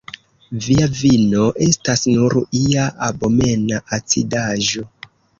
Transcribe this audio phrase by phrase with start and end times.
[0.67, 4.87] Via vino estas nur ia abomena acidaĵo.